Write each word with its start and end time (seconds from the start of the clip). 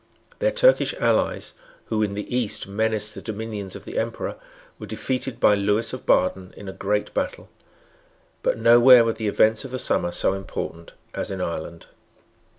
Their 0.39 0.49
Turkish 0.51 0.95
allies, 0.99 1.53
who 1.85 2.01
in 2.01 2.15
the 2.15 2.35
east 2.35 2.67
menaced 2.67 3.13
the 3.13 3.21
dominions 3.21 3.75
of 3.75 3.85
the 3.85 3.99
Emperor, 3.99 4.35
were 4.79 4.87
defeated 4.87 5.39
by 5.39 5.53
Lewis 5.53 5.93
of 5.93 6.07
Baden 6.07 6.55
in 6.57 6.67
a 6.67 6.73
great 6.73 7.13
battle. 7.13 7.49
But 8.41 8.57
nowhere 8.57 9.05
were 9.05 9.13
the 9.13 9.27
events 9.27 9.63
of 9.63 9.69
the 9.69 9.77
summer 9.77 10.11
so 10.11 10.33
important 10.33 10.93
as 11.13 11.29
in 11.29 11.39
Ireland. 11.39 11.85